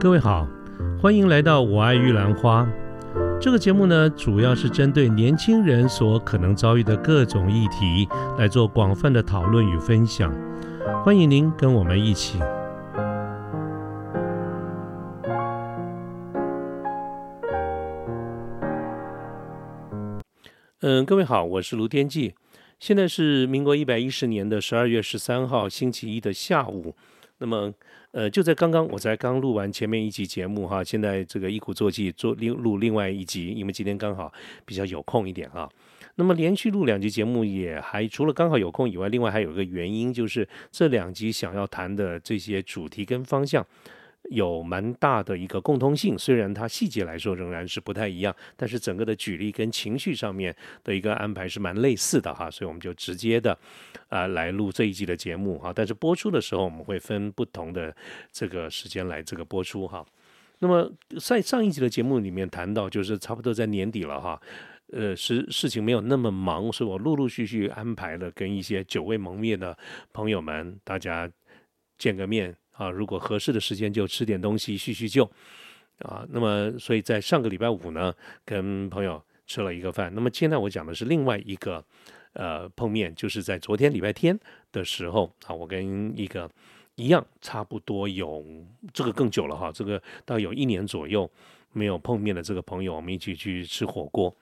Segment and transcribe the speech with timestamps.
[0.00, 0.48] 各位好，
[0.98, 2.66] 欢迎来到《我爱玉兰花》
[3.38, 8.08] 这个节目呢，主要是针对年轻人所可能遭遇的各种议题
[8.38, 10.34] 来做广泛的讨论与分享。
[11.04, 12.38] 欢迎您跟我们一起。
[20.80, 22.34] 嗯，各位好，我是卢天记。
[22.78, 26.94] 现在是民国一百一十年的十二月十三号星期一的下午。
[27.42, 27.72] 那么，
[28.12, 34.30] 呃，就在刚刚，我才刚录完前面一集节目哈，现在这个一鼓作气做另录另外一集，因为今天刚好
[34.66, 35.66] 比较有空一点哈。
[36.16, 43.66] 那么连续录两集节目，也还除了刚好有空以外，另外还有一个原因，就是这两集想要谈的这些主题跟方向。
[44.28, 53.58] 有蛮大的一个共通性，虽然它细节来说仍然是不太一样，但是整个的举例跟情绪上面的一个安排是蛮类似的哈，所以我们就直接的
[54.08, 57.94] 啊来录这一集的节目哈，但是播出的时候我们会分不同的
[58.30, 60.04] 这个时间来这个播出哈。
[60.60, 64.40] 那么在上一集的节目里面谈到，就是差不多在年底了哈，
[64.92, 69.76] 呃，事事情没有那么忙，所以我陆陆续续安排了跟一些久未谋面的
[70.12, 71.28] 朋友们大家
[71.96, 72.54] 见个面。
[72.80, 75.30] 啊，如果合适的时间就吃点东西叙叙旧，
[75.98, 78.10] 啊，那么所以在上个礼拜五呢，
[78.42, 80.10] 跟朋友吃了一个饭。
[80.14, 81.84] 那么现在我讲的是另外一个
[82.32, 84.38] 呃碰面，就是在昨天礼拜天
[84.72, 86.50] 的时候啊，我跟一个
[86.94, 88.42] 一样差不多有
[88.94, 91.30] 这个更久了哈，这个到有一年左右
[91.74, 94.34] 没有碰面的这个朋友，我们一起去吃火锅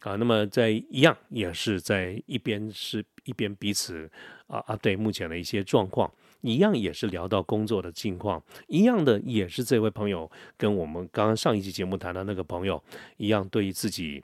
[0.00, 0.16] 啊。
[0.16, 4.10] 那么在一样也是在一边是一边彼此
[4.46, 6.10] 啊啊对目前的一些状况。
[6.44, 12.80] 一样也是聊到工作的近况，一样的也是这位朋友跟我们刚刚上一期节目谈的那个朋友
[13.16, 14.22] 一样，对于自己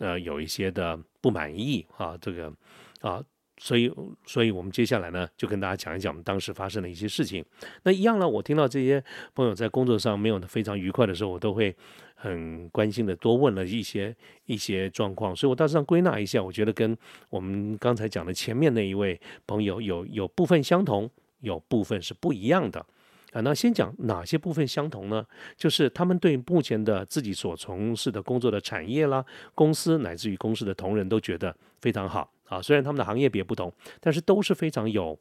[0.00, 2.50] 呃有一些的不满意啊，这个
[3.02, 3.22] 啊，
[3.58, 3.92] 所以
[4.24, 7.44] 所以我们接下来呢就跟大家讲一讲我们当时发生的一些事情。
[7.82, 9.04] 那一样呢，我听到这些
[9.34, 11.76] 朋友在工作上没有非常愉快的时候，我都会
[12.14, 16.96] 很关心的多问了一些一些状况，所以我大致上归纳一下，我觉得跟
[17.28, 21.10] 我们刚才讲的前面那一位朋友有有部分相同。
[21.40, 22.84] 有部分是不一样的
[23.32, 25.24] 啊，那先讲哪些部分相同呢？
[25.56, 32.62] 就是他们对目前的自己所从事的工作的产业啦、公司乃至于公司的同仁都觉得非常好啊。
[32.62, 35.18] 虽然他们的行业别不同，但是都是非常有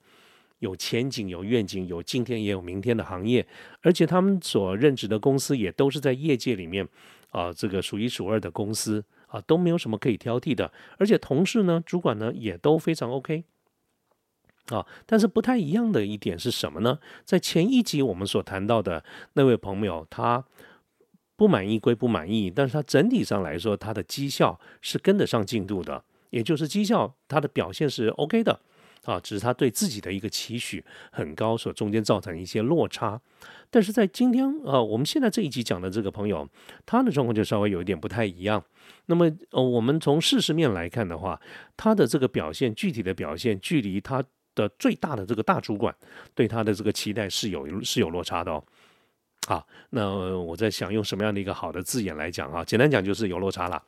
[0.60, 3.46] 有前景、有愿景、有今天也有明天的行业，
[3.82, 6.88] 而且他们所任职的公司也都是在业界里面
[7.32, 10.72] 啊，这个数一数二的公司啊，都没有什么可以挑剔的。
[10.98, 13.44] 而且同事呢、主管呢也都非常 OK。
[14.68, 17.00] 啊，但是不太一样的一点是什么呢？
[17.24, 20.44] 在前一集我们所谈到的那位朋友，他
[21.38, 28.60] 不满意归不满意，但是他整体上来说，他的绩效是跟得上进度的，也就是绩效他的表现是 OK 的
[29.06, 33.22] 啊，只是他对自己的一个期许很高，所中间造成一些落差。
[33.70, 36.50] 但是在今天啊，我们现在这一集讲的这个朋友，
[36.86, 38.62] 他的状况就稍微有一点不太一样。
[39.06, 41.40] 那么呃，我们从事实面来看的话，
[41.78, 44.22] 他的这个表现，具体的表现，距离他。
[44.58, 45.96] 的最大的这个大主管
[46.34, 48.64] 对他的这个期待是有是有落差的哦，
[49.46, 52.66] 好，那我在想用什么样的一个好的字眼来讲啊？
[52.66, 53.82] 简单讲就是有落差了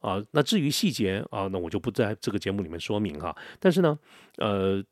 [0.00, 0.20] 啊。
[0.32, 3.34] 那至于细节啊，那我就不在这个节目里面说明哈。
[3.60, 3.98] 但是呢，
[4.36, 4.84] 呃，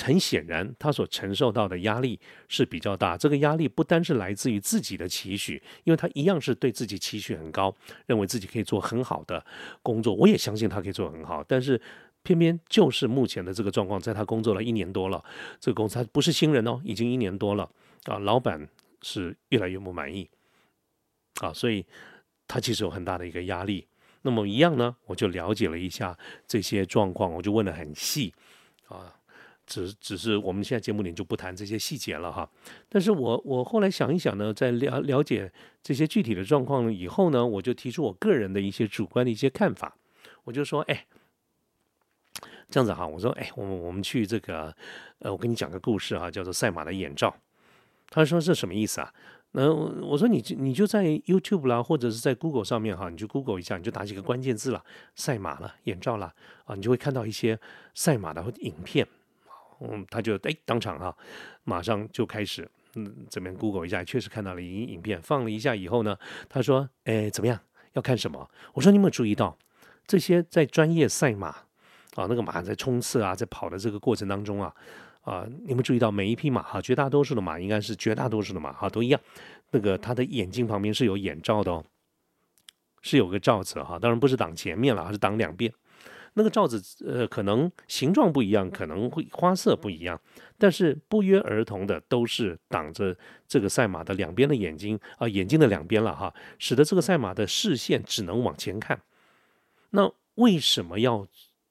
[0.00, 3.16] 很显然他所承受到的压力是比较大。
[3.18, 7.74] 这个压力不单是来自于自己的期许，因为他一样是对自己期许很高，
[8.06, 9.44] 认为自己可以做很好的
[9.82, 10.14] 工作。
[10.14, 11.80] 我也相信他可以做很好，但是。
[12.22, 15.24] 偏偏就是目前的这个状况，在他工作了一年多了，
[15.58, 17.70] 这个公司他不是新人哦，已经一年多了
[18.04, 18.68] 啊，老板
[19.00, 20.28] 是越来越不满意
[21.40, 21.86] 啊，所以
[22.46, 23.86] 他其实有很大的一个压力。
[24.22, 28.34] 那么一样呢，我就了解了一下这些状况，我就问的很细
[28.88, 29.14] 啊，
[29.64, 32.50] 只只是我们现在节目里就不谈这些细节了哈。
[32.90, 35.50] 但是我我后来想一想呢，在了了解
[35.82, 39.96] 这些具体的状况以后呢，我就提出我个人的一些主观的一些看法，
[40.44, 41.06] 我就说，哎。
[42.70, 44.74] 这样子哈，我说，哎，我们我们去这个，
[45.20, 47.34] 呃，我跟你讲个故事哈，叫做赛马的眼罩。
[48.10, 49.12] 他说是什么意思啊？
[49.52, 54.84] 那我说你你就在 YouTube 啦，或者是在 Google 上面哈，你就 Google 一下，你就打几个关键字了，
[55.14, 56.34] 赛马了，眼罩了
[56.64, 57.58] 啊，你就会看到一些
[57.94, 59.06] 赛马的影片。
[59.80, 61.16] 嗯，他就哎当场哈，
[61.64, 66.18] 马上就开始嗯这边 Google 一下，确实看到了影影片，放了一下以后呢，
[66.48, 67.58] 他说，哎，怎么样？
[67.94, 68.50] 要看什么？
[68.74, 69.56] 我说你有没有注意到
[70.06, 71.67] 这些在专业赛马？
[72.18, 74.74] 啊，那个马在冲刺啊，在跑的这个过程当中啊，
[75.22, 79.20] 啊，你们注意到每一匹马哈，绝大多数的马应该是绝大多数的马哈都一样，
[79.70, 81.84] 那个它的眼睛旁边是有眼罩的哦，
[83.02, 85.72] 是有个罩子哈，当然不是挡前面了，而是挡两边。
[86.34, 90.20] 那个罩子呃可能形状不一样，可能会花色不一样，
[90.56, 93.16] 但是不约而同的都是挡着
[93.48, 99.00] 这个赛马的两边的眼睛啊，眼睛的两边了哈，使得这个赛马的视线只能往前看。
[99.90, 101.26] 那为什么要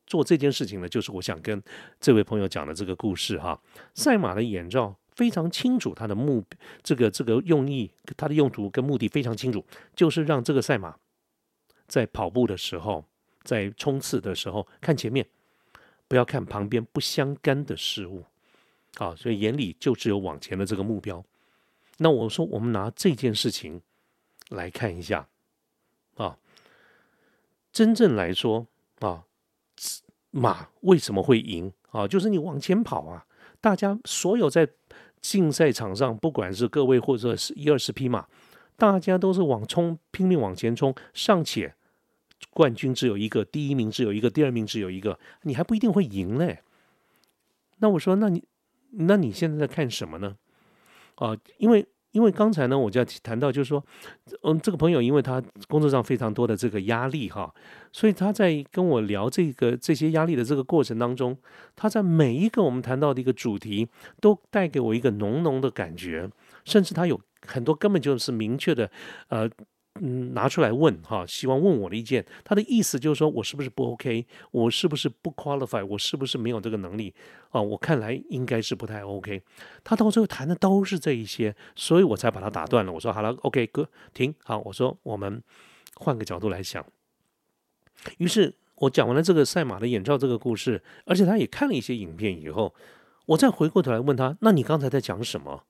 [0.08, 0.90] 做这件事情呢？
[0.90, 1.62] 就是我想跟
[2.00, 3.62] 这位朋友讲的这个故事哈。
[3.94, 6.44] 赛马的眼罩非常清楚，它的目
[6.82, 9.64] 这个这个用意，它的用途跟目的非常清楚，
[9.96, 10.98] 就是让这个赛马
[11.88, 13.06] 在跑步的时候，
[13.44, 15.28] 在冲刺的时候看前面，
[16.08, 18.24] 不要看旁边不相干的事物。
[18.98, 21.24] 啊，所以眼里就只有往前的这个目标。
[21.98, 23.80] 那我说，我们拿这件事情
[24.50, 25.28] 来看一下
[26.16, 26.38] 啊。
[27.72, 28.66] 真正来说
[29.02, 29.24] 啊，
[30.38, 32.08] 马为什么会赢啊？
[32.08, 33.26] 就是你往前跑啊！
[33.60, 34.68] 大家所有在
[35.22, 38.28] 竞赛场上，不管是各位或者是一二十匹马，
[38.76, 40.94] 大家都是往冲，拼命往前冲。
[41.14, 41.76] 尚且
[42.52, 46.62] 冠军只有一个，第一名只有一个，第二名只有一个，你还不一定会赢嘞。
[47.80, 48.44] 那我说，那你
[48.92, 50.38] 那你现在在看什么呢？
[51.16, 51.88] 啊，因为。
[52.18, 53.86] 因为刚才呢，我就要谈到，就是说，
[54.42, 57.54] 嗯，这个朋友因为他工作上非常多的这个压力哈，
[57.92, 61.38] 所以他在跟我聊这个这些压力的这个过程当中，
[61.76, 63.88] 他在每一个我们谈到的一个主题，
[64.20, 66.28] 都带给我一个浓浓的感觉，
[66.66, 68.90] 甚至他有很多根本就是明确的，
[69.28, 69.48] 呃。
[70.02, 72.26] 嗯，拿出来问哈，希望问我的意见。
[72.44, 77.14] 他的意思就是说我是不是不 OK，我是不是不 qualify，我是不是没有这个能力
[77.50, 77.62] 啊？
[77.62, 79.42] 我看来应该是不太 OK。
[79.84, 82.92] 他到最后谈的都是这一些，所以我才把他打断了。
[82.92, 85.42] 我说好了，OK，哥，停，好，我说我们
[85.96, 86.86] 换个角度来想。
[88.18, 92.74] 于是我讲完了这个赛马的眼罩这个故事，而且他也看了一些影片以后，
[93.28, 95.64] 我再回过头来问他：那你刚才在讲什么？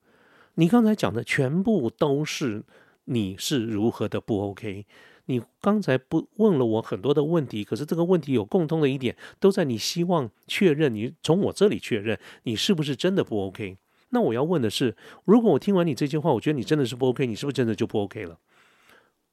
[0.55, 2.63] 你刚才讲的全部都是。
[3.09, 4.85] 你是如何的不 OK？
[5.25, 13.77] 你刚才不问了我很多的问题，可是这个问题有共通的一点，都在你希望确认你从我这里确认你是不是真的不 OK？
[14.09, 14.95] 那我要问的是，
[15.25, 18.39] 如果我听完你这句话，我觉得你真的是不 OK，你是不是真的就不 OK 了？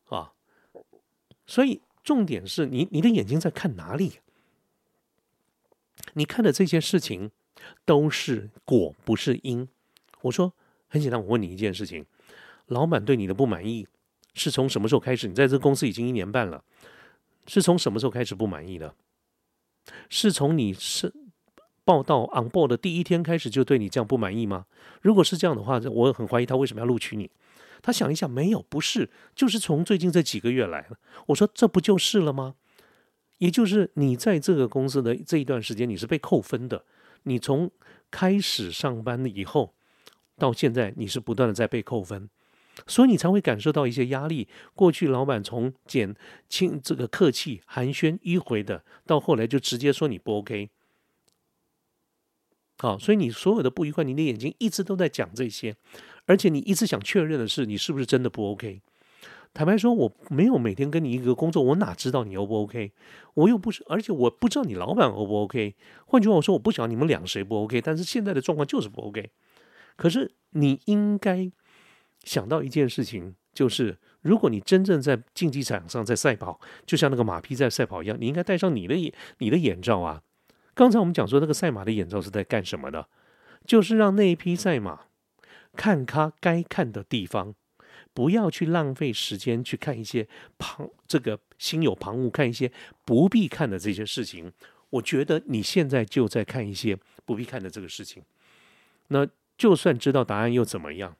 [0.08, 0.32] 啊？
[1.46, 4.14] 所以重点是你你的眼睛在看哪里？
[6.14, 7.30] 你看的这些事情
[7.84, 9.68] 都是果，不是因。
[10.22, 10.52] 我说
[10.88, 12.04] 很简单，我问你一件事情。
[12.66, 13.86] 老板对你的不满意
[14.34, 15.28] 是从什么时候开始？
[15.28, 16.64] 你在这个公司已经一年半了，
[17.46, 18.94] 是从什么时候开始不满意的？
[20.08, 21.12] 是从你是
[21.84, 24.64] 报道 on board 的第一天开始就对你这样不满意吗？
[25.02, 27.30] 如果是这样的话，我很怀疑他为什么要录取你。
[27.82, 30.98] 他想一想，没有，不是，就是从最近这几个月来了。
[31.26, 32.54] 我说这不就是了吗？
[33.38, 36.86] 也就是你在这个公司的这一段时间，你是被扣分的。
[37.24, 37.70] 你从
[38.10, 39.74] 开始上班以后
[40.38, 42.30] 到现在，你是不断的在被扣分。
[42.86, 44.48] 所以你才会感受到一些压力。
[44.74, 46.14] 过去老板从减
[46.48, 50.70] 轻这个客气寒暄迂回的，到后来就直接说你不 OK。
[52.78, 55.76] 好，所以你所有的不愉快，你的眼睛一直都在讲这些，
[56.26, 58.82] 而且你一直想确认的是，你是不是真的不 OK？
[59.52, 62.92] 坦白说，我没有每天跟你一个工作，我哪知道你 O 不 OK？
[63.34, 65.76] 我又不是，而且我不知道你老板 O 不 OK。
[66.06, 69.30] 换句话说，我不晓得你们俩谁不 OK，但是现在的状况就是不 OK。
[69.96, 71.52] 可是你应该。
[72.24, 80.22] 想到一件事情，就是如果你真正在竞技场上在赛跑，就像那个马匹在赛跑一样，你应该戴上你的眼你的眼罩啊。
[80.74, 83.06] 刚才我们讲说，那个赛马的眼罩是在干什么的？
[83.66, 85.02] 就是让那一匹赛马
[85.74, 87.54] 看他该看的地方，
[88.12, 90.26] 不要去浪费时间去看一些
[90.58, 92.70] 旁这个心有旁骛，看一些
[93.04, 94.52] 不必看的这些事情。
[94.90, 98.22] 我觉得你现在就在看一些不必看的这个事情。
[99.08, 101.16] 那就算知道答案又怎么样？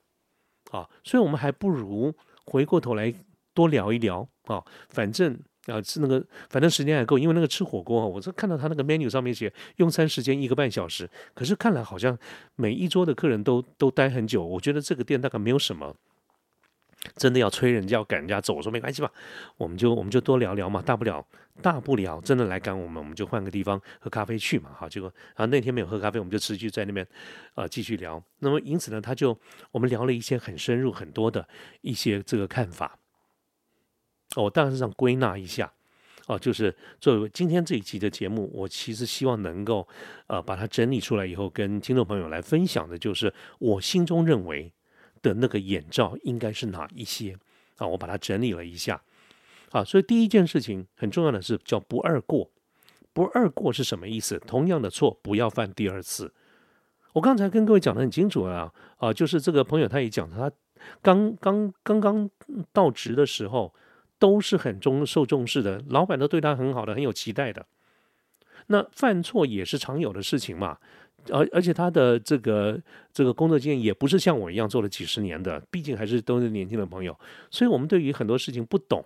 [0.74, 2.12] 啊，所以我们还不如
[2.46, 3.14] 回过头来
[3.54, 4.60] 多聊一聊啊。
[4.88, 12.18] 反正啊吃那个，反正时间还够，因为那个吃火锅啊，我是看到他那个 menu 上面写用餐时间一个半小时，可是看来好像
[12.56, 14.44] 每一桌的客人都都待很久。
[14.44, 15.94] 我觉得这个店大概没有什么。
[17.16, 19.10] 真的要催人家要赶人家走，我说没关系吧，
[19.56, 21.24] 我们就我们就多聊聊嘛，大不了
[21.62, 27.06] 大不了真的来赶我们，我们就换个地方喝咖啡去嘛，好，结果啊那天没有喝咖啡，我们就持续在那边
[27.54, 28.22] 啊继续聊。
[28.40, 29.38] 那么因此呢，他就
[29.70, 31.46] 我们聊了一些很深入很多的
[31.82, 32.98] 一些这个看法。
[34.36, 35.72] 哦我当然是想归纳一下，
[36.26, 39.86] 哦，就是作为今天这一期的节目，我其实希望能够
[40.26, 44.72] 呃把它整理出来以后，跟听众朋友来分享的，就是我心中认为。
[45.24, 47.36] 的那个眼罩应该是哪一些
[47.78, 47.86] 啊？
[47.86, 49.02] 我把它整理了一下
[49.70, 52.50] 啊，所以第一件事情很重要的是叫不二过。
[53.14, 54.38] 不二过是什么意思？
[54.40, 56.34] 同样的错不要犯第二次。
[57.12, 60.50] 我刚才跟各位讲的很清楚了啊，就是这个朋友他也讲，他
[61.00, 62.28] 刚刚刚刚
[62.72, 63.72] 到职的时候
[64.18, 67.66] 都是很重受重视的，老板都对他很好的，很有期待的。
[68.66, 70.78] 那犯错也是常有的事情嘛。
[71.30, 72.80] 而而且他的这个
[73.12, 77.18] 这个工作经验也不是像我一样做了几十年的，毕竟还是都是年轻的朋友，
[77.50, 79.04] 所以我们对于很多事情不懂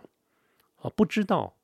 [0.83, 1.55] 啊，不知道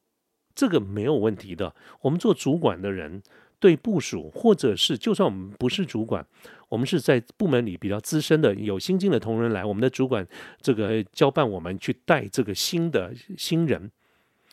[0.54, 1.74] 这个没有问题的。
[2.02, 3.22] 我们做主管的人
[3.58, 6.26] 对部署，或者是就算我们不是主管，
[6.68, 10.26] 我们是在部门里比较资深的、有新进的同仁来，我们的主管
[10.60, 13.90] 这个交办我们去带这个新的新人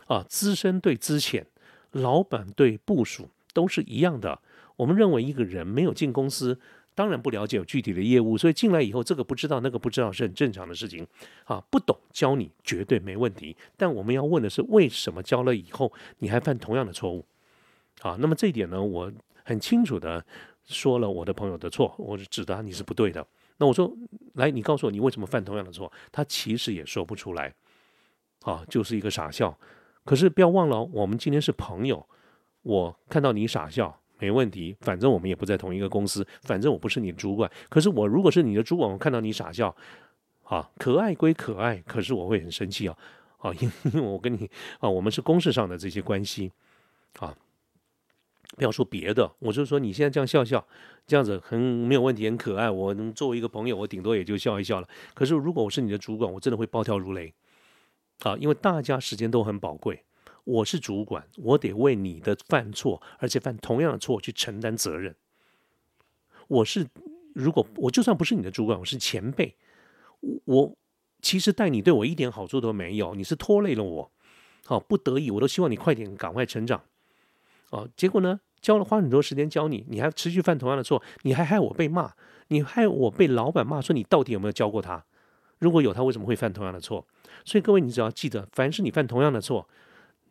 [0.08, 1.46] 啊，资深对资浅，
[1.91, 4.39] 老板对部署都是一样的。
[4.75, 6.60] 我们认为一个人没有进公司，
[6.96, 11.06] 当然不了解有具体的业务，所以进来以后这个不知道那个不知道是很正常的事情
[11.46, 11.63] 啊。
[11.70, 17.25] 不懂教你绝对没问题，但我们要问的是为什么教了以后你还犯同样的错误
[18.01, 18.18] 啊？
[18.20, 19.12] 那么这一点呢，我
[19.44, 20.25] 很清楚的
[20.66, 23.25] 说了我的朋友的错，我是指的你是不对的。
[23.58, 23.96] 那我说
[24.34, 25.92] 来，你告诉我你为什么犯同样的错？
[26.12, 27.54] 他其实也说不出来
[28.42, 29.58] 啊，就是一个傻笑。
[30.04, 32.08] 可是不要忘了，我们今天是朋友，
[32.63, 34.00] 我看到你傻笑。
[34.22, 37.50] 没问题，反正我们也不在同一个公司，反正我不是你的主管。
[37.70, 39.75] 可是我如果是你的主管，我看到你傻笑，
[40.44, 42.96] 啊，可爱归可爱，可是我会很生气啊，
[43.40, 44.48] 啊，因为我跟你
[44.80, 46.51] 啊，我们是公事上的这些关系，
[47.18, 47.36] 啊，
[48.56, 50.63] 不要说别的，我就说你现在这样笑笑，
[51.08, 52.70] 这样子很没有问题，很可爱。
[52.70, 54.88] 我能作为一个朋友，我顶多也就笑一笑了。
[55.16, 57.34] 可是如果我是你的主管，我真的会暴跳如雷，
[58.20, 60.04] 啊，因为大家时间都很宝贵。
[60.43, 65.15] 我是主管，我得为你的犯错，而且犯同样的错去承担责任。
[66.48, 66.88] 我是
[67.33, 69.55] 如果我就算不是你的主管，我是前辈，
[70.45, 70.75] 我
[71.21, 74.12] 其实带你对我一点好处都没有，你是拖累了我。
[74.65, 76.83] 好，不得已我都希望你快点赶快成长。
[77.69, 82.13] 哦，结果呢，教了花很多时间教你，你还持续犯同样的错，你还害我被骂，
[82.50, 85.05] 你害我被老板骂说你到底有没有教过他？
[85.60, 87.05] 如果有，他为什么会犯同样的错？
[87.45, 89.69] 所以各位，你只要记得，凡是你犯同样的错。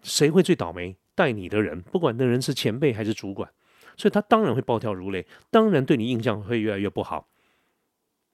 [0.02, 0.96] 谁会最倒霉？
[1.14, 3.50] 带你的人，不管那人是前辈还是主管，
[3.96, 7.28] 所以他当然会暴跳如雷，当然对你印象会越来越不好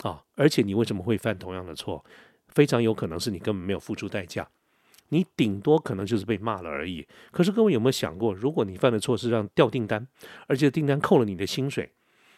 [0.05, 0.23] 啊！
[0.37, 2.05] 而且你为什么会犯同样的错？
[2.49, 4.49] 非常有可能是你根本没有付出代价，
[5.09, 7.05] 你顶多可能就是被骂了而已。
[7.33, 10.07] 可是各位有没有想过，如果你犯的错是让掉订单，
[10.47, 11.91] 而且订单扣了你的薪水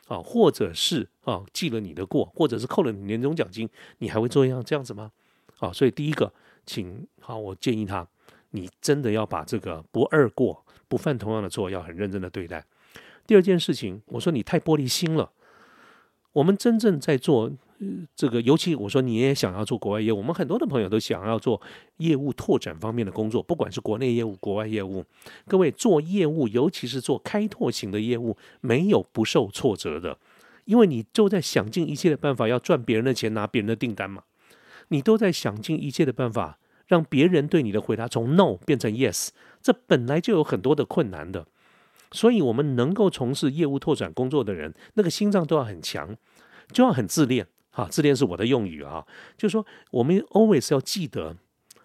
[0.07, 3.69] 啊，或者是啊记了你的过，或者是扣了你年终奖金，
[3.99, 5.13] 你还会做一样这样子吗？
[5.59, 6.33] 啊，所以第一个，
[6.65, 8.09] 请好，我建议他。
[8.51, 12.65] 你真的要把这个不二过、不犯同样的错，要很认真的对待。
[13.27, 15.31] 第二件事情，我说你太玻璃心了。
[16.33, 17.51] 我们真正在做
[18.15, 21.61] 这个，尤其我说你也想要做国外业务，我们很多的朋友都想要做
[21.99, 25.05] 业务拓展方面的工作，不管是国内业务、国外业务。
[25.47, 30.17] 各位做业务，尤其是做开拓型的业务，没有不受挫折的，
[30.65, 34.23] 因为你就在想尽一切的办法要赚别人的钱，拿别人的订单嘛。
[34.89, 36.59] 你都在想尽一切的办法。
[36.89, 39.29] 让别人对你的回答从 no 变成 yes，
[39.63, 41.47] 这本来就有很多的困难的，
[42.11, 46.17] 所以我们能够从事业务拓展工作的人，那个心脏都要很强，
[46.73, 51.37] 就要很自恋哈，自恋是我的用语啊，就是说我们 always 要记得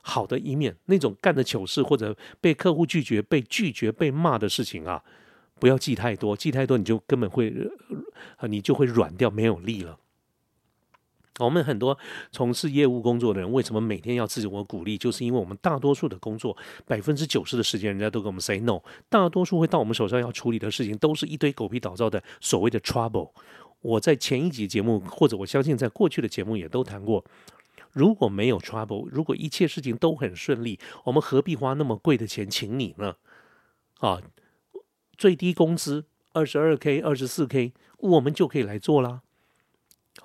[0.02, 5.04] 好的一面，那种干的糗事或者被客户拒绝、被拒绝、被骂的事情啊，
[5.60, 7.54] 不要记太多，记太多你就根本会，
[8.48, 10.00] 你就会软掉，没有力了。
[11.40, 11.98] 我们很多
[12.32, 14.96] 从事业务工作的人，为什么每天要自我鼓励？
[14.96, 18.80] 就是因为我们大多数的工作，百分之九十的时间，人家都跟我们 say no。
[19.10, 23.32] 大多数会到我们手上要处理的事情，都是一堆狗屁倒灶的所谓的 trouble。
[23.82, 27.26] 我在前一集节目，或者我相信在过去的节目也都谈过，
[27.92, 33.16] 如果没有 trouble，如果一切事情都很顺利，我们何必花那么贵的钱请你呢？
[34.02, 34.22] 啊，
[35.18, 39.24] 最低工资二十二 k、二十四 k，我们就可以来做啦。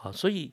[0.03, 0.53] 啊，所以。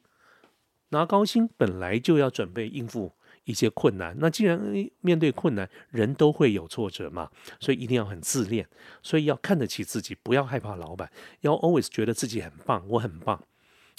[0.95, 3.11] 拿高薪本来就要准备应付
[3.43, 4.57] 一些困难，那既然
[5.01, 8.65] 面对困难，人都会有挫折嘛，所以一定要很自恋，
[9.03, 11.11] 所以要看得起自己，不要害怕老板，
[11.41, 13.35] 要 always 觉得自己很棒，我很棒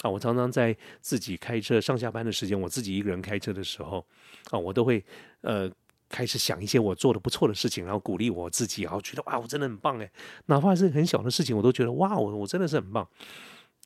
[0.01, 0.09] 啊！
[0.09, 4.05] 我常常在自己开车上下班的时间，我自己一个人开车的时候
[4.49, 5.05] 啊，我都会
[5.41, 5.71] 呃
[6.09, 10.11] 开始想一些我做的不错的事情，然后鼓励我自己，然后觉得哇，我真的很棒哎！
[10.47, 13.07] 哪怕是很小的事情，我都觉得哇，我我真的是很棒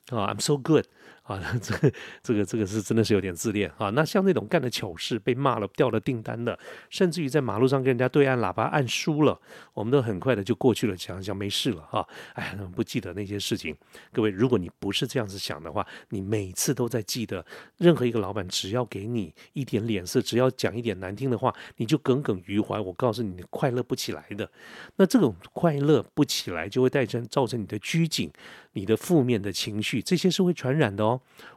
[0.10, 0.86] 啊！I'm so good。
[1.24, 3.90] 啊， 这个这个这个是真的是有点自恋啊。
[3.92, 6.58] 那像那种干的糗事被骂了掉了订单的，
[6.90, 9.40] 甚至于在马路上跟人家对按喇叭按输了，
[9.74, 12.08] 我们都很快的就过去了，想想没事了哈。
[12.34, 13.76] 哎，不记得那些事情。
[14.12, 17.46] 各位，如果你不是这样子想的话，你每次都在记得，
[17.78, 22.80] 任何一个老板只要给你一点脸色，只要讲一点难听的话，你就耿耿于怀。
[22.80, 24.50] 我告诉你，快乐不起来的。
[24.96, 28.32] 那这种快乐不起来，就会带成造成你的拘谨。
[28.74, 31.11] 你的负面的情绪，这些是会传染的哦。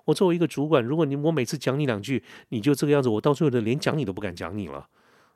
[0.05, 4.89] 我作为一个主管，如果你我每次讲你两句，你就这个样子，我到最后的连讲你都不敢讲你了。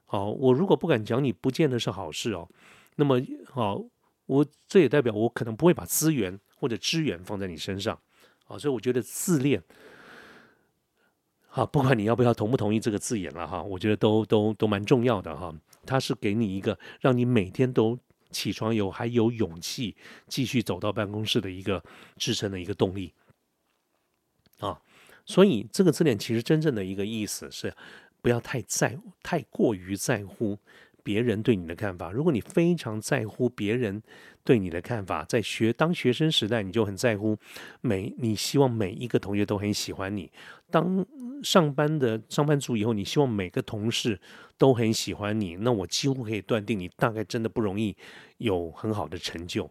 [0.07, 2.49] 好，我如果不敢讲你，不见得是好事哦。
[2.97, 3.21] 那么
[3.51, 3.83] 好，
[4.27, 7.99] 我这也代表我可能不会把资源或者资源放在你身上
[8.47, 9.63] 啊，所以我觉得自恋，
[11.49, 15.55] 好，不管你要不要同不同意这个字眼了哈，我觉得都都都蛮重要的哈。
[15.85, 17.99] 它是给你一个让你每天都
[18.31, 19.97] 起床有还有勇气
[20.27, 21.83] 继续走到办公室的一个
[22.17, 23.13] 支撑的一个动力
[24.59, 24.81] 啊。
[25.25, 27.75] 所以这个字典其实真正的一个意思是，
[28.23, 30.59] 不要太在太过于在乎。
[31.05, 34.03] 别人对你的看法，如果你非常在乎别人
[34.45, 37.35] 对你的看法，在学当学生时代，你就很在乎
[37.81, 40.31] 每你希望每一个同学都很喜欢你；
[40.71, 41.07] 当
[41.43, 44.21] 上班的上班族以后，你希望每个同事
[44.59, 47.97] 都很喜欢你，那我几乎可以断定，你大概真的不容易
[48.37, 49.71] 有很好的成就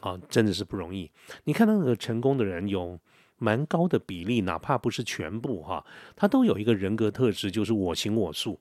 [0.00, 1.10] 啊，真的是不容易。
[1.44, 3.00] 你看到那个成功的人，有
[3.38, 8.60] 蛮高的比例，哪怕不是全部哈，他都有一个人格特质，就是我行我素。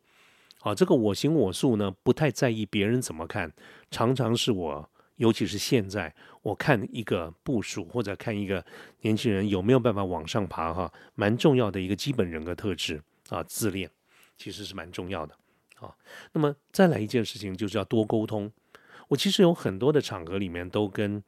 [0.62, 3.54] 啊，这个我行我素呢，不太在意别人怎么看，
[3.92, 8.66] 常常是我，尤其是现在，我看一个部署或者看一个
[9.02, 13.90] 年轻人有没有办法往上爬，哈，蛮重要的一个基本人格特质啊，自恋
[14.36, 15.36] 其实是蛮重要的
[15.80, 15.96] 啊。
[16.34, 18.52] 那么再来一件事情，就是要多沟通。
[19.10, 21.24] 我其实有很多的场合里面都跟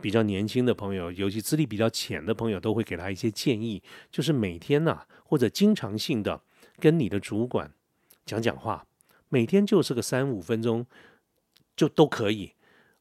[0.00, 6.42] 比较年轻的朋友，尤其资历比较浅的朋友，都会给他一些建议，就是每天呐，或者经常性的
[6.78, 7.72] 跟你的主管。
[8.26, 8.86] 讲讲话，
[9.28, 10.86] 每天就是个三五分钟，
[11.76, 12.52] 就都可以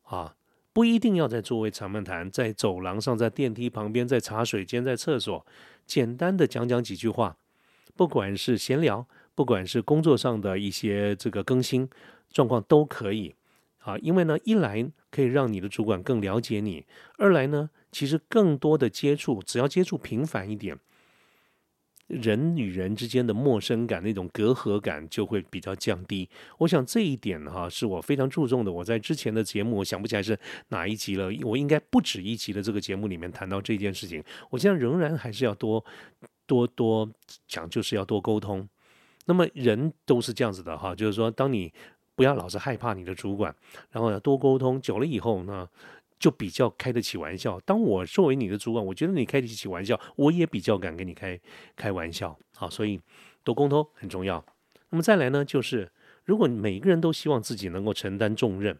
[0.03, 0.35] 啊，
[0.73, 5.45] 不一定要在座位长漫谈，在走廊上，在电梯旁边，在茶水间，在厕所，
[5.85, 7.37] 简单的讲讲几句话，
[7.95, 11.89] 不管是闲聊，不管是工作上的一些这个更新
[12.29, 13.35] 状况都可以
[13.79, 16.83] 啊，因为呢，一来可以让你的主管更了解你，
[17.19, 20.79] 二来呢，其实更多的接触，只要接触频繁一点。
[22.07, 26.27] 人与人之间的陌生感，那种隔阂感就会比较降低。
[26.57, 28.71] 我想这一点哈，是我非常注重的。
[28.71, 30.37] 我在之前的节目，我想不起来是
[30.69, 34.21] 哪一集了，我应该不止一集的这个节目里面谈到这件事情。
[34.49, 35.83] 我现在仍然还是要多
[36.45, 37.09] 多多
[37.47, 38.67] 讲，就是要多沟通。
[39.25, 41.73] 那么人都是这样子的哈，就是说，当你
[42.15, 43.55] 不要老是害怕你的主管，
[43.91, 45.69] 然后要多沟通，久了以后呢。
[46.19, 47.59] 就比较开得起玩笑。
[47.65, 51.37] 当我作为你的主管，我觉得你开得起玩笑，我也比较敢跟你开
[51.75, 52.39] 开玩笑。
[52.55, 52.97] 好，所以
[53.43, 54.41] 多沟通很重要。
[54.91, 55.91] 那么再来呢，就是
[56.23, 58.79] 如果每个人都希望自己能够承担重任，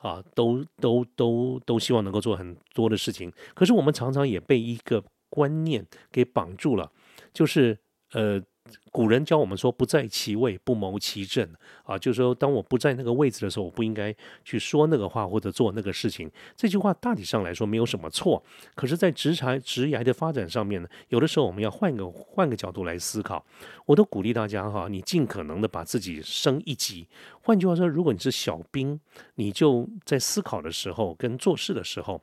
[0.00, 6.90] 啊，都都都都希望能够做很多的事情，可是我们常常也被一个观念给绑住了，
[7.34, 7.78] 就是
[8.12, 8.42] 呃。
[8.90, 11.48] 古人教我们说：“不在其位，不谋其政。”
[11.84, 16.30] 啊，就是说，当我不在那个位置的时候，我不应该去说那个话或者做那个事情。
[16.56, 18.42] 这句话大体上来说没有什么错，
[18.74, 23.44] 可是，在职才职涯的发展上面呢，有的时候我们要换个换个角度来思考。
[23.86, 27.06] 我都鼓励大家哈，你尽可能的把自己升一级。
[27.40, 29.00] 换句话说，如果你是小兵，
[29.36, 32.20] 你就在思考的时候跟做事的时候。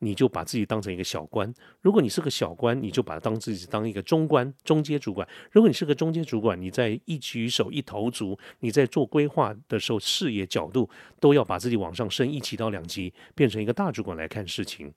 [0.00, 14.92] 你就把自己当成一个小官，如果你是个小官，你就把当自己当一个中官、中阶主管；如果你是个中阶主管，你在一举手一投足，你在做规划的时候，视野角度都要把自己往上升一级到两级，变成一个大主管来看事情。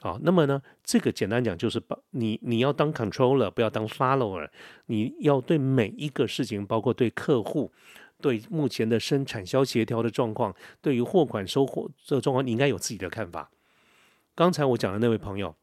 [0.00, 4.48] 好，那么呢，这个简单讲就是把你你要当 controller，不要当 follower，
[4.86, 7.70] 你要对每一个事情，包括对客户、
[8.18, 13.50] 对目前的生产销协调的状况，对于货款收货这个状况，你应该有自己的看法。
[14.40, 15.54] 刚才我讲的那位朋友，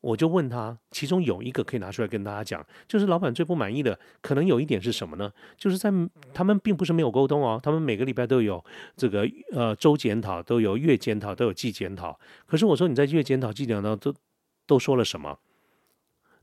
[0.00, 5.32] 我就问他，其中有一个可以拿出来跟大家讲，就是老板最不满意的，可能有一点是什么呢？
[5.56, 5.92] 就是在
[6.34, 8.64] 他们并不是没有沟通哦，他们每个礼拜都有
[8.96, 12.18] 这个呃周检讨，都有月检讨，都有季检讨。
[12.46, 14.12] 可是我说你在月检讨、季检讨都
[14.66, 15.38] 都说了什么？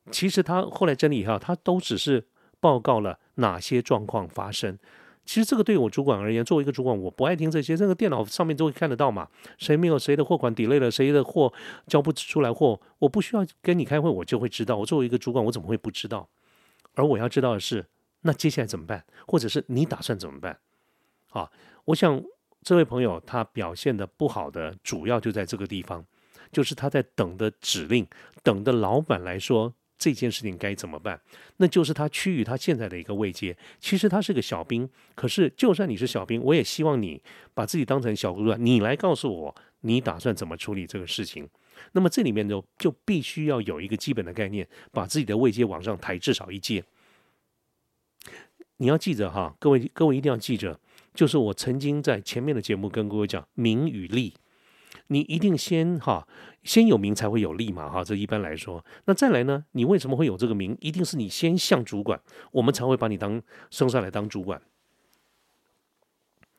[0.09, 2.25] 其实他后来整理以后，他都只是
[2.61, 4.79] 报告了哪些状况发生。
[5.25, 7.77] 其实这个对我主管而言，作为一个主管，我不爱听这些。
[7.77, 11.51] 这个电脑上面都会看得到嘛，谁没有谁的货款 delay 了，谁的货
[11.87, 14.75] 交不出来货，我不需要跟你开会，我就会知道。
[14.75, 16.27] 我作为一个主管，我怎么会不知道？
[16.95, 17.85] 而我要知道的是，
[18.21, 19.05] 那接下来怎么办？
[19.25, 20.59] 或者是你打算怎么办？
[21.29, 21.49] 啊，
[21.85, 22.21] 我想
[22.61, 26.05] 这位朋友他表现的不好的主要就在这个地方，
[26.51, 28.05] 就是他在等的指令，
[28.43, 29.73] 等的老板来说。
[29.97, 31.19] 这件事情该怎么办？
[31.57, 33.55] 那就是他趋于他现在的一个位阶。
[33.79, 37.21] 其实他是个小兵，可是就算你是小兵，我也希望你
[37.53, 41.47] 把自己当成小哥哥，你来告诉我你打算怎么处理这个事情。
[41.93, 46.83] 那么这里面就就必须要有一个基本的概念，把自己的位阶往上抬至少一阶。
[48.77, 50.79] 你要记着哈，各位各位一定要记着，
[51.13, 54.33] 就是我曾经在前面的节目跟各位讲名与利。
[55.07, 56.27] 你一定先哈，
[56.63, 58.83] 先有名才会有利嘛哈，这一般来说。
[59.05, 60.77] 那再来呢，你为什么会有这个名？
[60.79, 64.61] 一定是你先像主管，我们才会把你当升上来当主管。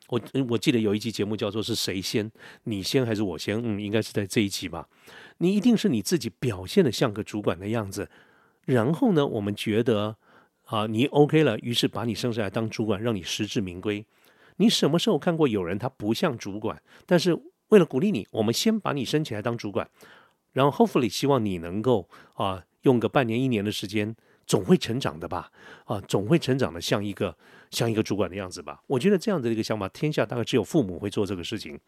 [0.09, 2.31] 我我记得有一集节目叫做是谁先，
[2.65, 3.59] 你先还是我先？
[3.63, 4.87] 嗯，应该是在这一集吧。
[5.39, 8.07] 你一定是你自己表现的像个主管的样子，
[8.65, 10.15] 然后呢，我们觉得
[10.65, 14.05] 啊你 OK 了，于是把你升上来当主管，让你实至名归。
[14.57, 17.35] 你什么时候看过有人他不像主管，但是
[17.75, 19.89] 为了鼓励你，我们先把你升起来当主管，
[20.53, 24.15] 然后 hopefully 希望你能够啊用个半年一年的时间。
[24.47, 25.51] 总会成长的吧，
[25.85, 27.35] 啊，总会成长的像一个
[27.71, 28.79] 像一个主管的样子吧。
[28.85, 31.79] 我觉得这样的一个想法，天下大概只有父母会做这个事情。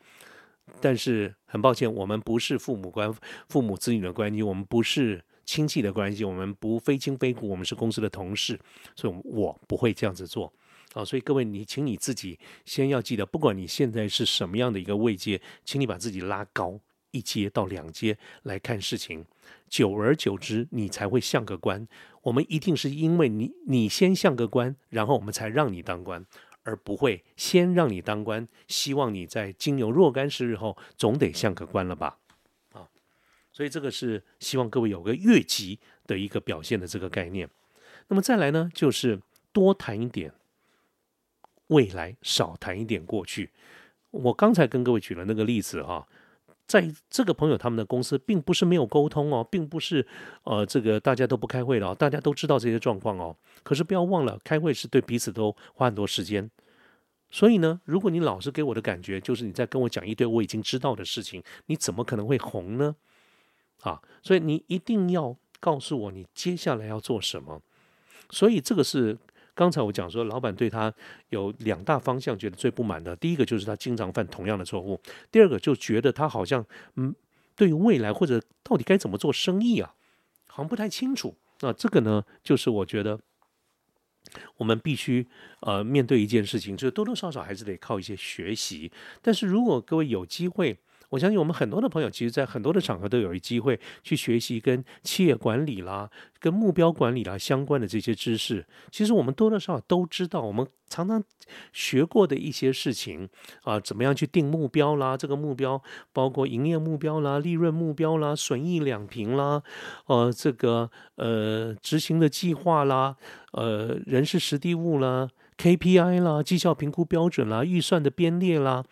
[0.81, 3.13] 但是很抱歉，我们不是父母关
[3.47, 8.59] 父母子女的关系，我们不是亲戚的关系，我们不非亲非故，我们是公司的同事，
[8.95, 10.51] 所以我不会这样子做。
[10.97, 16.79] 啊，所以各位，你请你自己先要记得，不管你现在是什么样的一个位阶，请你把自己拉高
[17.11, 19.23] 一阶到两阶来看事情。
[19.69, 21.87] 久而久之，你才会像个官。
[22.23, 26.25] 我们一定是因为你，你先像个官，然后我们才让你当官，
[26.63, 32.17] 而不会先让你当官，希望你在经牛若干时日后，总得像个官了吧？
[32.71, 32.89] 啊，
[33.51, 37.47] 所以这个是希望各位有个越级的一个表现的这个概念。
[38.07, 39.21] 那么再来呢，就是
[39.53, 40.33] 多谈一点
[41.67, 43.51] 未来，少谈一点过去。
[44.11, 46.07] 我刚才跟各位举了那个例子哈。
[46.65, 50.05] 在这个朋友他们的公司，并不是没有沟通哦，并不是
[50.43, 53.33] 呃这个大家都不开会了，大家都知道这些状况哦。
[53.63, 56.51] 可是不要忘了，开会是对彼此都花很多时间。
[57.31, 62.97] 所以呢，如果你老是给我的感觉就是你在跟我讲一堆我已经知道的事情，你怎么可能会红呢？
[63.83, 67.61] 啊，所以你一定要告诉我你接下来要做什么。
[68.29, 69.17] 所以这个是。
[69.57, 70.93] 刚才我讲说，老板对他
[71.29, 76.63] 有两大方向觉得最不满的，第一个就是他经常犯同样的错误，第二个就觉得他好像
[76.95, 77.15] 嗯，
[77.55, 79.95] 对于未来或者到底该怎么做生意啊，
[80.45, 81.35] 好像不太清楚。
[81.61, 83.19] 那这个呢， 就是我觉得
[84.57, 85.27] 我们必须
[85.61, 88.91] 呃面对一件事情，就是多多少少还是得靠一些学习。
[89.23, 90.77] 但是如果各位有机会，
[91.09, 98.65] 我相信我们很多的朋友，其实，在很多的场合都有一机会去学习跟企业管理啦、跟目标管理啦相关的这些知识。
[98.91, 101.23] 其实我们多多少少都知道，我们常常
[101.71, 103.29] 学过的一些事情
[103.63, 105.15] 啊，怎么样去定目标啦？
[105.15, 109.63] 这个目标包括营业目标啦、利润目标啦、损益两平啦，
[110.07, 113.15] 呃，这个呃执行的计划啦，
[113.53, 118.83] 呃人事实地物啦、KPI 啦、绩效评估标准啦、预算的编列啦。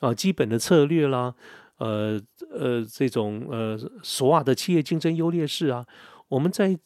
[0.00, 1.34] 啊，基本的策略啦，
[1.78, 5.86] 呃呃，这种呃索瓦的企业竞争优劣势啊，
[6.28, 6.76] 我们在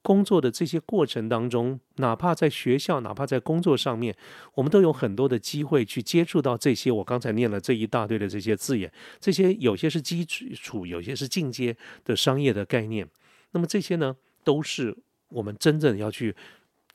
[0.00, 4.16] 工作的这些过程当中，哪怕在学校，哪怕在工作上面，
[4.54, 6.90] 我们都有很多的机会去接触到这些。
[6.90, 13.08] 我刚才念了这一大堆的这些字眼，这些有些是基础，有些是进阶的商业的概念。
[13.52, 14.96] 那么这些呢，都是
[15.28, 16.34] 我们真正要去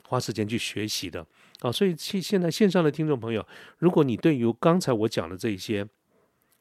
[0.06, 1.26] 花时间去学习的。
[1.60, 3.46] 啊，所以现现在线上的听众朋友，
[3.78, 5.86] 如果你对于刚才我讲的这些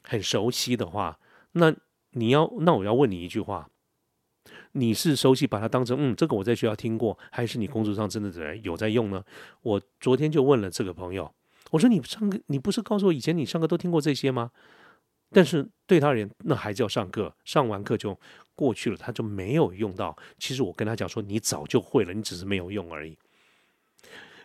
[0.03, 1.19] 很熟悉的话，
[1.51, 1.73] 那
[2.11, 3.69] 你要那我要问你一句话：
[4.71, 9.23] 你是熟悉把它当成嗯，这个我在学校听过，还是你工作上真的有在用呢？
[9.61, 11.31] 我昨天就问了这个朋友，
[11.71, 14.51] 我说你上课你不是告诉我以前你上课都听过这些吗？
[15.29, 18.17] 但是对他而言，那还叫上课，上完课就
[18.55, 20.15] 过去了，他就没有用到。
[20.39, 23.17] 其实我跟他讲说，你早就会了，你只是没有用而已。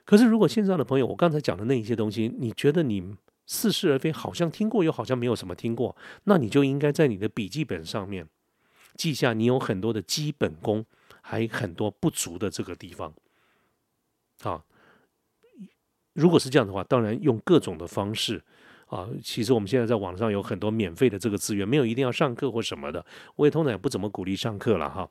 [0.04, 3.14] 可是，如果线上的朋友，我刚才讲的那一些东西，你觉得你
[3.46, 8.26] 似是而非，好像听过，又好像没有什么听过，那你就应该在你的笔记本上面
[8.96, 10.84] 记下你有很多的基本功，
[11.20, 13.12] 还很多不足的这个地方。
[14.42, 14.64] 啊，
[16.14, 18.42] 如果是这样的话，当然用各种的方式
[18.86, 19.08] 啊。
[19.22, 23.04] 其实我们现在在网上有很多免费的这个资源，没有一定要上课或什么的。
[23.36, 25.08] 我也通常也不怎么鼓励上课了哈。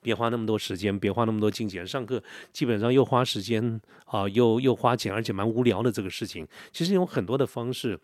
[0.00, 1.86] 别花那么多时间，别花那么多金钱。
[1.86, 6.46] 上课基本上又花时间啊，又又花钱，而且蛮无聊的这个事情。
[6.72, 7.98] 其实有很多的方式，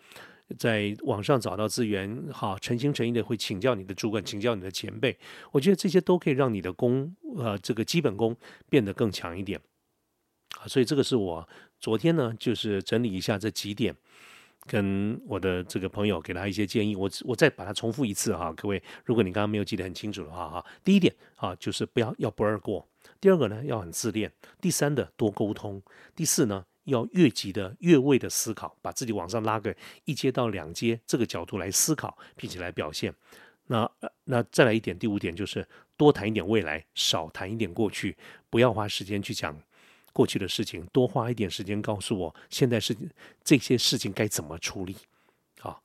[0.58, 5.16] 在网上找到资源，好，诚心诚意的会请教你的主管，请教你的前辈。
[5.52, 8.36] 我觉得这些都可以让你的功，呃，这个基本功
[8.68, 9.60] 变得更强一点。
[10.58, 11.48] 啊，所以这个是我
[11.80, 13.94] 昨天呢，就是整理一下这几点。
[14.66, 22.86] 跟我的这个朋友给他一些建议，我我再把它重复一次哈，各位，如果你刚刚没有记得很清楚的话哈，第一点啊就是不要要不二过，
[23.20, 25.80] 第二个呢要很自恋，第三的多沟通，
[26.14, 29.74] 第四呢要越级的越位的思考，把自己往上拉个
[30.04, 33.14] 一阶到两阶这个角度来思考，并且来表现。
[33.68, 33.90] 那
[34.24, 38.16] 那再来一点，第五点就是多谈一点未来，少谈一点过去，
[38.48, 39.56] 不要花时间去讲。
[40.16, 42.96] 过去的事情，多花一点时间告诉我，现在是
[43.44, 44.96] 这些事情该怎么处理。
[45.60, 45.82] 好，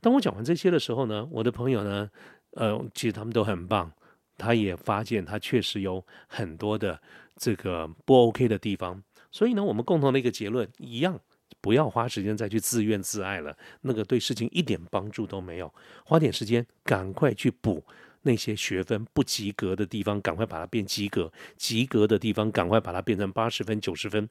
[0.00, 2.08] 当我讲完这些的时候呢，我的朋友呢，
[2.52, 3.90] 呃，其实他们都很棒，
[4.38, 7.02] 他也发现他确实有很多的
[7.34, 11.18] 这个不 OK 的地方，所以呢，我们共同的一个结论一样，
[11.60, 15.74] 不要花时间再去自怨自艾了，那个对事情一点帮助都没有。
[16.04, 17.84] 花点时间，赶快去补
[18.22, 24.28] 那些学分不及格的地方，赶快把它变及格；及格的地方，赶快把它变成八十分、九十分。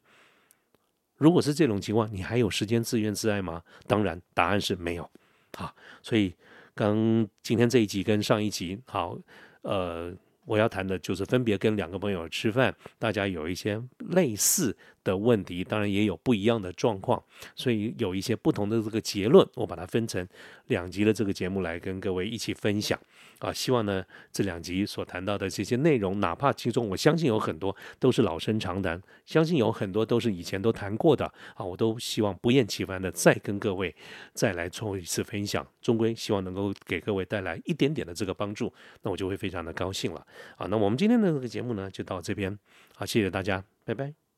[1.18, 3.64] 如果是这种情况，你还有时间自怨自艾吗？
[3.88, 5.10] 当然，答案是没有。
[5.54, 6.34] 好，所以
[6.74, 9.18] 刚今天这一集跟上一集，好，
[9.62, 10.14] 呃。
[10.44, 17.24] 我要谈的就是分别跟两个朋友吃饭，大家有一些类似的问题，当然也有不一样的状况，
[17.56, 20.28] 所以有一些不同的这个结论，我把它分成
[20.68, 23.00] 两集的这个节目来跟各位一起分享。
[23.42, 31.26] 啊，希望呢这两集所谈到的这些内容，哪怕其中我相信有很多都是老生常谈，相信有很多都是以前都谈过的
[31.56, 33.94] 啊，我都希望不厌其烦的再跟各位
[34.34, 40.26] 再来做一次分享，终归希望能够给各位带来一点点的这个帮助，那我就会非常的高兴了。
[40.56, 42.56] 啊，那我们今天的这个节目呢就到这边，
[42.96, 44.31] 好，谢谢大家，拜拜。